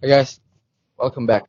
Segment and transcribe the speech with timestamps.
[0.00, 0.40] Hey guys,
[0.96, 1.44] welcome back.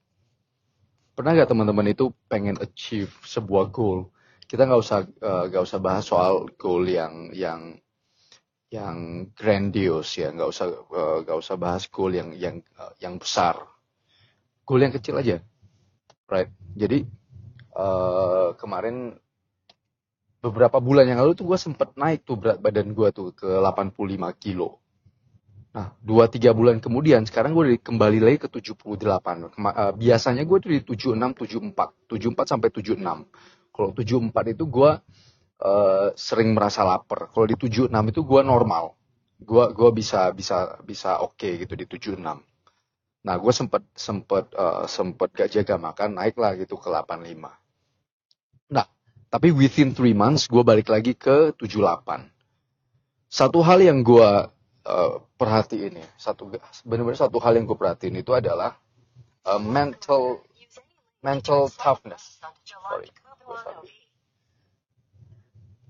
[1.15, 4.12] Pernah nggak teman-teman itu pengen achieve sebuah goal?
[4.43, 7.79] Kita nggak usah eh, nggak usah bahas soal goal yang yang
[8.67, 13.56] yang grandiose ya, nggak usah eh, nggak usah bahas goal yang yang eh, yang besar.
[14.68, 15.40] Goal yang kecil aja,
[16.28, 16.52] right?
[16.76, 17.08] Jadi
[17.72, 19.16] eh, kemarin
[20.44, 23.96] beberapa bulan yang lalu tuh gue sempet naik tuh berat badan gue tuh ke 85
[24.44, 24.84] kilo.
[25.72, 29.48] Nah, dua tiga bulan kemudian, sekarang gue kembali lagi ke 78.
[29.55, 31.95] Kema- eh, biasanya gue tuh di 76, 74.
[32.12, 33.23] 74 sampai 76.
[33.72, 34.92] Kalau 74 itu gue
[35.64, 37.31] eh, sering merasa lapar.
[37.31, 39.00] Kalau di 76 itu gue normal.
[39.42, 42.44] Gue gua bisa bisa bisa oke gitu di 76.
[43.23, 47.48] Nah, gue sempet sempet eh, sempet gak jaga makan, naiklah gitu ke 85.
[48.76, 48.86] Nah,
[49.31, 52.28] tapi within 3 months gue balik lagi ke 78.
[53.31, 54.52] Satu hal yang gue
[54.85, 56.49] eh, perhatiin ya, satu
[56.85, 58.77] benar-benar satu hal yang gue perhatiin itu adalah
[59.45, 60.41] eh, mental
[61.22, 62.42] mental toughness.
[62.66, 63.09] Sorry,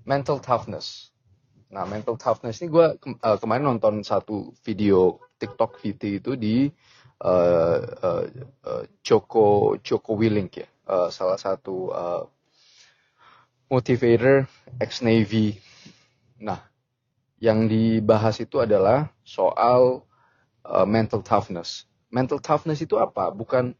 [0.04, 1.10] mental toughness.
[1.72, 2.86] Nah, mental toughness ini gue
[3.40, 6.68] kemarin nonton satu video TikTok VT itu di
[7.24, 12.24] eh, eh, eh, Joko Joko Willink ya, Eh, salah satu eh,
[13.70, 14.50] motivator
[14.82, 15.54] ex Navy.
[16.42, 16.58] Nah,
[17.42, 20.06] yang dibahas itu adalah soal
[20.62, 21.90] eh, mental toughness.
[22.06, 23.34] Mental toughness itu apa?
[23.34, 23.74] Bukan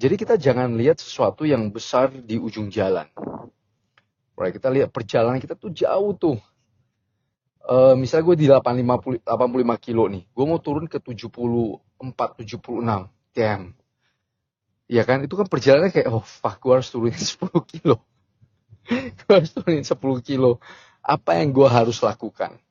[0.00, 3.04] jadi kita jangan lihat sesuatu yang besar di ujung jalan.
[4.32, 6.40] Right, kita lihat perjalanan kita tuh jauh tuh.
[7.62, 13.06] Eh, misalnya gue di 85, 85 kilo nih, gue mau turun ke 74, 76.
[13.36, 13.78] Damn.
[14.90, 18.02] Ya kan, itu kan perjalanannya kayak, oh fuck, gue harus turunin 10 kilo.
[18.90, 19.94] gue harus turunin 10
[20.26, 20.58] kilo.
[21.02, 22.62] Apa yang gue harus lakukan?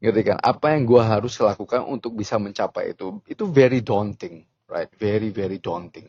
[0.00, 0.38] Ngerti kan?
[0.40, 3.20] Apa yang gue harus lakukan untuk bisa mencapai itu?
[3.28, 4.88] Itu very daunting, right?
[4.96, 6.08] Very, very daunting.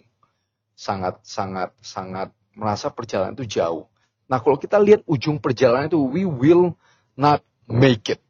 [0.76, 3.88] Sangat, sangat, sangat merasa perjalanan itu jauh.
[4.32, 6.74] Nah, kalau kita lihat ujung perjalanan itu, we will
[7.16, 8.24] not make it.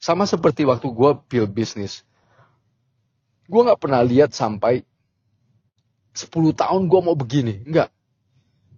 [0.00, 2.04] Sama seperti waktu gue build business.
[3.48, 4.84] Gue nggak pernah lihat sampai
[6.16, 7.64] 10 tahun gue mau begini.
[7.64, 7.92] Enggak.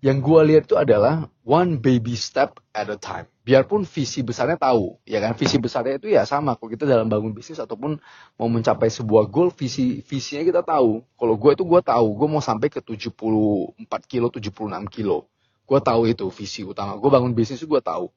[0.02, 3.26] Yang gue lihat itu adalah one baby step at a time.
[3.46, 5.38] Biarpun visi besarnya tahu, ya kan?
[5.38, 6.58] Visi besarnya itu ya sama.
[6.58, 7.94] Kalau kita dalam bangun bisnis ataupun
[8.34, 11.06] mau mencapai sebuah goal, visi visinya kita tahu.
[11.14, 13.78] Kalau gue itu gue tahu, gue mau sampai ke 74
[14.10, 14.50] kilo, 76
[14.90, 15.30] kilo.
[15.62, 16.98] Gue tahu itu visi utama.
[16.98, 18.10] Gue bangun bisnis itu gue tahu.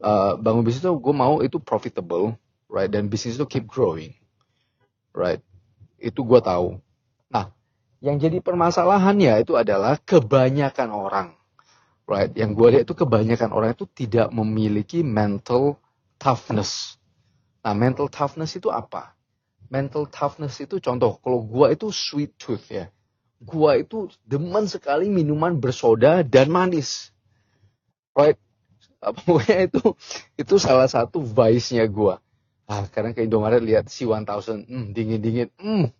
[0.00, 2.32] Uh, bangun bisnis itu gue mau itu profitable,
[2.72, 2.88] right?
[2.88, 4.16] Dan bisnis itu keep growing,
[5.12, 5.44] right?
[6.00, 6.80] Itu gue tahu.
[7.28, 7.52] Nah,
[8.00, 11.28] yang jadi permasalahannya itu adalah kebanyakan orang,
[12.08, 12.30] right?
[12.32, 15.80] Yang gue lihat itu kebanyakan orang itu tidak memiliki mental
[16.20, 17.00] toughness.
[17.64, 19.16] Nah, mental toughness itu apa?
[19.72, 22.92] Mental toughness itu contoh, kalau gue itu sweet tooth ya.
[23.40, 27.12] Gue itu demen sekali minuman bersoda dan manis.
[28.12, 28.38] Right?
[29.04, 29.82] Pokoknya itu
[30.40, 32.14] itu salah satu vice-nya gue.
[32.64, 35.92] Ah, kadang ke Indomaret lihat C1000, hmm, dingin-dingin, hmm,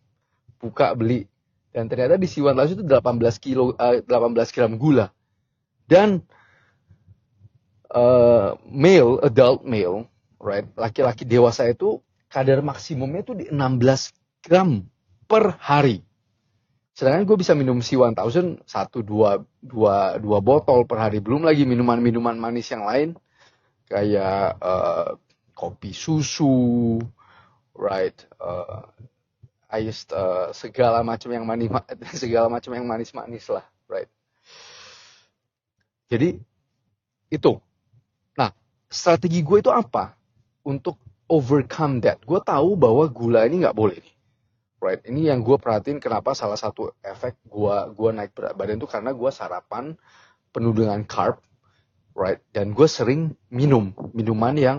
[0.57, 1.29] buka beli.
[1.69, 5.13] Dan ternyata di C1000 itu 18 kilo, eh, 18 gram gula.
[5.85, 6.25] Dan
[7.95, 10.09] eh, male, adult male,
[10.41, 14.83] right, laki-laki dewasa itu kadar maksimumnya itu di 16 gram
[15.31, 16.03] per hari.
[16.95, 21.19] Sedangkan gue bisa minum C1000 satu dua dua dua botol per hari.
[21.19, 23.19] Belum lagi minuman-minuman manis yang lain
[23.91, 25.11] kayak eh,
[25.55, 26.99] kopi susu,
[27.75, 28.83] right, eh,
[29.83, 31.71] iced eh, segala macam yang manis
[32.23, 34.11] segala macam yang manis-manis lah, right.
[36.15, 36.39] Jadi
[37.35, 37.53] itu.
[38.39, 38.55] Nah,
[38.87, 40.15] strategi gue itu apa?
[40.63, 42.23] Untuk overcome that?
[42.23, 43.99] Gue tahu bahwa gula ini nggak boleh
[44.85, 45.01] right?
[45.09, 49.17] Ini yang gue perhatiin kenapa salah satu efek gue gua naik berat badan itu karena
[49.17, 49.97] gue sarapan
[50.53, 51.41] penuh dengan carb
[52.13, 52.45] right?
[52.53, 54.79] Dan gue sering minum minuman yang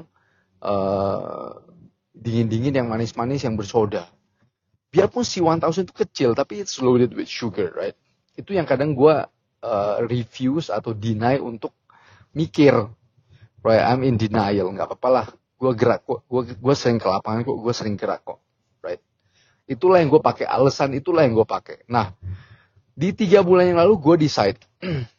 [0.61, 1.51] eh,
[2.13, 4.05] dingin-dingin yang manis-manis yang bersoda.
[4.93, 7.97] Biarpun si 1000 itu kecil tapi it's loaded with sugar right?
[8.37, 9.25] Itu yang kadang gue
[9.65, 11.73] eh, refuse atau deny untuk
[12.37, 12.75] mikir.
[13.65, 14.69] Right I'm in denial.
[14.69, 15.27] Nggak apa-apa lah.
[15.57, 16.21] Gue gerak kok.
[16.29, 17.57] Gue gue sering ke lapangan kok.
[17.57, 18.37] Gue sering gerak kok.
[18.85, 19.01] Right.
[19.65, 20.45] Itulah yang gue pakai.
[20.45, 21.81] Alasan itulah yang gue pakai.
[21.89, 22.13] Nah
[22.95, 24.61] di tiga bulan yang lalu gue decide.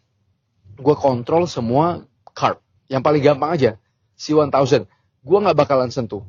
[0.76, 2.04] Gue kontrol semua
[2.36, 2.60] carb
[2.92, 3.70] yang paling gampang aja.
[4.12, 4.84] Si 1000
[5.24, 6.20] gue nggak bakalan sentuh.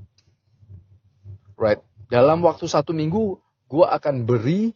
[1.60, 1.84] Right.
[2.08, 4.72] Dalam waktu satu minggu gue akan beri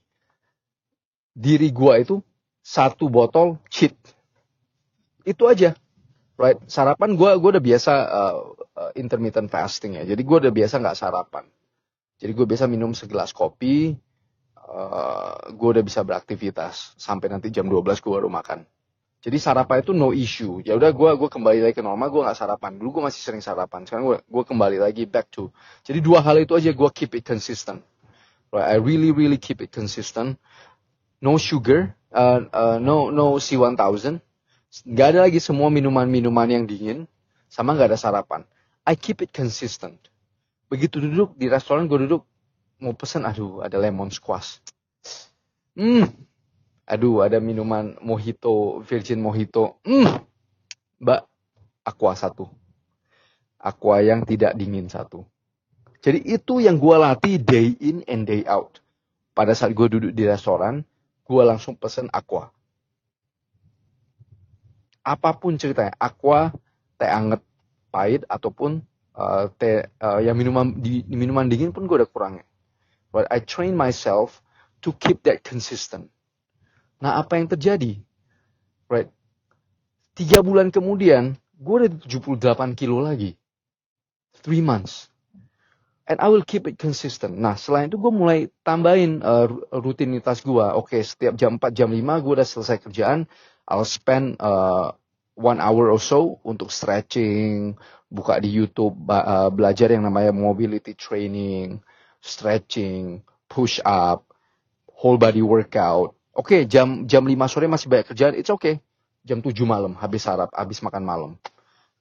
[1.31, 2.15] diri gue itu
[2.61, 3.97] satu botol cheat
[5.25, 5.73] itu aja
[6.37, 8.35] right sarapan gue gue udah biasa uh,
[8.77, 11.45] uh, intermittent fasting ya jadi gue udah biasa nggak sarapan
[12.21, 13.97] jadi gue biasa minum segelas kopi
[14.71, 18.63] uh, gue udah bisa beraktivitas sampai nanti jam 12 gue baru makan.
[19.21, 20.65] Jadi sarapan itu no issue.
[20.65, 22.09] Ya udah gue gue kembali lagi ke normal.
[22.09, 22.81] Gue nggak sarapan.
[22.81, 23.85] Dulu gue masih sering sarapan.
[23.85, 25.53] Sekarang gue gue kembali lagi back to.
[25.85, 27.85] Jadi dua hal itu aja gue keep it consistent.
[28.49, 28.73] Right?
[28.73, 30.41] I really really keep it consistent.
[31.21, 34.17] No sugar, uh, uh, no no C1000.
[34.89, 37.05] Gak ada lagi semua minuman-minuman yang dingin.
[37.45, 38.41] Sama gak ada sarapan.
[38.87, 40.09] I keep it consistent.
[40.71, 42.25] Begitu duduk di restoran gue duduk
[42.81, 44.57] mau pesen aduh ada lemon squash.
[45.77, 46.09] Hmm,
[46.89, 49.77] aduh ada minuman mojito, virgin mojito.
[49.85, 50.25] Hmm,
[50.97, 51.27] mbak,
[51.85, 52.49] aqua satu.
[53.61, 55.21] Aqua yang tidak dingin satu.
[56.01, 58.81] Jadi itu yang gue latih day in and day out.
[59.37, 60.81] Pada saat gue duduk di restoran,
[61.31, 62.51] gue langsung pesen aqua.
[64.99, 66.51] Apa pun ceritanya, aqua,
[66.99, 67.39] teh anget,
[67.87, 68.83] pahit, ataupun
[69.15, 72.45] uh, teh uh, yang minuman di, minuman dingin pun gue udah kurangnya.
[73.15, 74.43] But I train myself
[74.83, 76.11] to keep that consistent.
[76.99, 77.99] Nah, apa yang terjadi?
[78.91, 79.09] Right.
[80.13, 83.39] Tiga bulan kemudian, gue udah 78 kilo lagi.
[84.43, 85.10] Three months.
[86.09, 87.37] And I will keep it consistent.
[87.37, 90.65] Nah, selain itu gue mulai tambahin uh, rutinitas gue.
[90.75, 93.29] Oke, okay, setiap jam 4, jam 5 gue udah selesai kerjaan.
[93.69, 94.91] I'll spend uh,
[95.37, 97.77] one hour or so untuk stretching,
[98.11, 101.79] buka di YouTube, uh, belajar yang namanya mobility training,
[102.19, 104.25] stretching, push up,
[104.91, 108.79] whole body workout, Oke, okay, jam jam 5 sore masih banyak kerjaan, it's okay.
[109.27, 111.31] Jam 7 malam habis sarap, habis makan malam.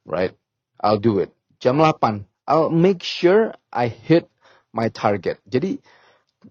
[0.06, 0.38] Right?
[0.78, 1.34] I'll do it.
[1.58, 4.26] Jam 8, I'll make sure I hit
[4.74, 5.38] my target.
[5.46, 5.78] Jadi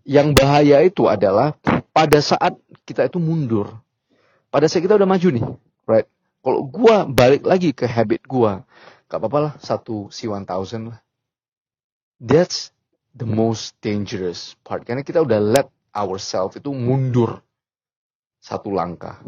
[0.07, 1.59] yang bahaya itu adalah
[1.91, 2.55] pada saat
[2.87, 3.75] kita itu mundur.
[4.47, 5.45] Pada saat kita udah maju nih,
[5.83, 6.07] right?
[6.39, 8.63] Kalau gua balik lagi ke habit gua,
[9.11, 10.47] gak apa-apa lah satu C1000
[10.87, 11.03] lah.
[12.23, 12.71] That's
[13.11, 17.43] the most dangerous part karena kita udah let ourselves itu mundur
[18.39, 19.19] satu langkah.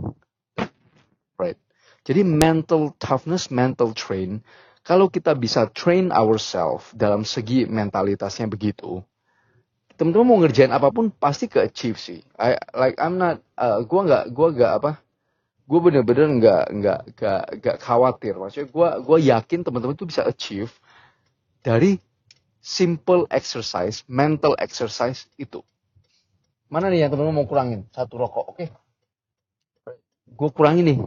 [1.35, 1.59] Right.
[2.07, 4.39] Jadi mental toughness, mental train,
[4.81, 9.01] kalau kita bisa train ourselves dalam segi mentalitasnya begitu,
[9.95, 12.19] teman-teman mau ngerjain apa pun pasti ke achieve sih.
[12.37, 14.91] I, like I'm not, uh, gua nggak, gua nggak apa,
[15.69, 18.33] gue bener-bener nggak nggak nggak nggak khawatir.
[18.35, 20.73] Maksudnya gue gue yakin teman-teman itu bisa achieve
[21.61, 22.01] dari
[22.59, 25.61] simple exercise, mental exercise itu.
[26.67, 27.87] Mana nih yang teman-teman mau kurangin?
[27.93, 28.57] Satu rokok, oke?
[28.57, 28.69] Okay?
[30.31, 30.97] gue kurangi nih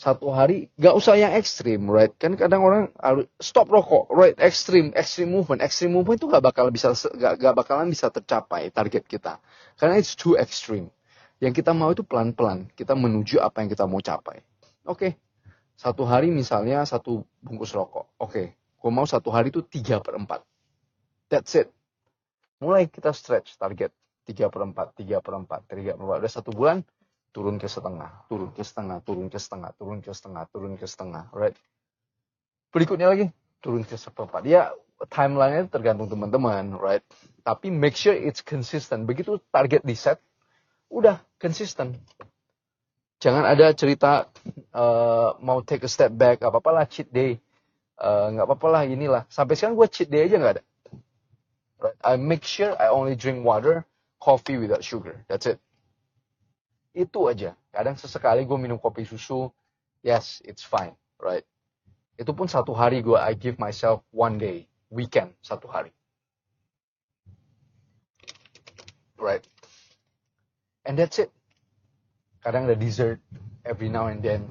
[0.00, 2.16] satu hari gak usah yang ekstrim right?
[2.16, 2.88] Kan kadang orang
[3.36, 4.32] stop rokok right?
[4.40, 5.60] Ekstrim ekstrim movement.
[5.60, 9.36] Ekstrim movement itu gak bakal bisa gak, gak bakalan bisa tercapai target kita.
[9.76, 10.88] Karena it's too extreme.
[11.36, 14.40] Yang kita mau itu pelan pelan kita menuju apa yang kita mau capai.
[14.88, 14.96] Oke.
[14.96, 15.12] Okay.
[15.76, 18.08] satu hari misalnya satu bungkus rokok.
[18.16, 18.32] Oke.
[18.32, 18.46] Okay.
[18.80, 20.40] gue mau satu hari itu tiga per empat.
[21.28, 21.68] That's it.
[22.56, 23.92] Mulai kita stretch target.
[24.24, 26.24] Tiga per empat tiga per empat tiga per empat.
[26.24, 26.80] Udah satu bulan
[27.30, 31.24] turun ke setengah, turun ke setengah, turun ke setengah, turun ke setengah, turun ke setengah,
[31.30, 31.54] right?
[32.74, 33.30] Berikutnya lagi,
[33.62, 34.46] turun ke seperempat.
[34.46, 34.74] Ya,
[35.08, 37.02] timeline-nya tergantung teman-teman, right?
[37.46, 39.06] Tapi make sure it's consistent.
[39.06, 40.18] Begitu target di set,
[40.90, 41.96] udah consistent.
[43.20, 44.28] Jangan ada cerita
[44.72, 47.36] uh, mau take a step back, apa apa lah cheat day,
[48.00, 49.22] eh, nggak uh, apa apa lah inilah.
[49.28, 50.64] Sampai sekarang gue cheat day aja nggak ada.
[51.80, 51.98] Right?
[52.00, 53.84] I make sure I only drink water,
[54.20, 55.20] coffee without sugar.
[55.28, 55.60] That's it.
[56.90, 57.54] Itu aja.
[57.70, 59.50] Kadang sesekali gue minum kopi susu,
[60.02, 61.46] yes, it's fine, right?
[62.18, 65.94] Itu pun satu hari gue, I give myself one day, weekend, satu hari.
[69.20, 69.44] Right?
[70.82, 71.30] And that's it.
[72.42, 73.20] Kadang ada dessert
[73.68, 74.48] every now and then.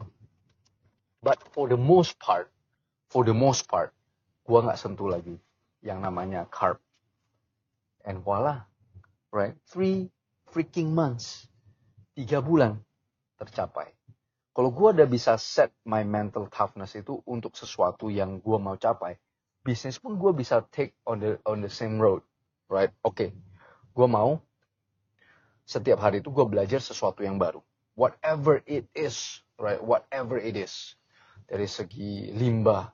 [1.19, 2.47] But for the most part,
[3.11, 3.91] for the most part,
[4.47, 5.35] gue nggak sentuh lagi
[5.83, 6.79] yang namanya carb.
[8.07, 8.63] And voila,
[9.35, 9.57] right?
[9.67, 10.07] Three
[10.47, 11.48] freaking months
[12.19, 12.75] tiga bulan
[13.39, 13.95] tercapai.
[14.51, 19.15] Kalau gue udah bisa set my mental toughness itu untuk sesuatu yang gue mau capai,
[19.63, 22.19] bisnis pun gue bisa take on the on the same road,
[22.67, 22.91] right?
[23.07, 23.29] Oke, okay.
[23.95, 24.35] gue mau
[25.63, 27.63] setiap hari itu gue belajar sesuatu yang baru,
[27.95, 29.79] whatever it is, right?
[29.79, 30.99] Whatever it is,
[31.47, 32.91] dari segi limbah,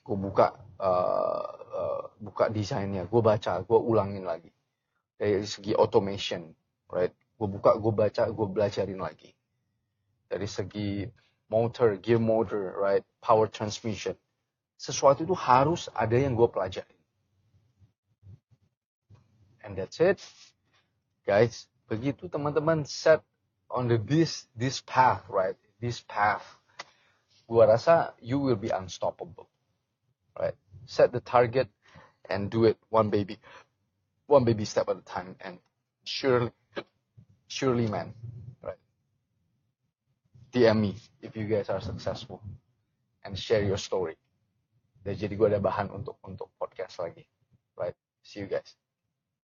[0.00, 1.44] gue buka uh,
[1.76, 4.48] uh, buka desainnya, gue baca, gue ulangin lagi.
[5.20, 6.56] Dari segi automation,
[6.88, 7.12] right?
[7.36, 9.32] Gue buka gue baca gue belajarin lagi.
[10.26, 11.06] Dari segi
[11.52, 13.04] motor gear motor right?
[13.20, 14.16] Power transmission.
[14.76, 16.96] Sesuatu itu harus ada yang gue pelajari
[19.66, 20.22] and that's it.
[21.26, 23.20] Guys begitu teman-teman set
[23.66, 25.58] on the this this path right?
[25.82, 26.46] This path.
[27.50, 29.50] Gue rasa you will be unstoppable
[30.38, 30.54] right?
[30.86, 31.66] Set the target
[32.30, 33.42] and do it one baby
[34.30, 35.58] one baby step at a time and
[36.06, 36.54] surely
[37.48, 38.14] surely man.
[38.62, 38.80] Right.
[40.52, 42.42] DM me if you guys are successful
[43.24, 44.16] and share your story.
[45.02, 47.26] Dan jadi gue ada bahan untuk untuk podcast lagi.
[47.78, 47.94] Right.
[48.22, 48.74] See you guys